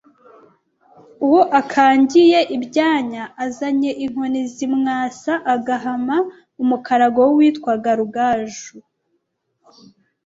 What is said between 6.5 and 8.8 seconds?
umukarago n’uwitwaga Rugaju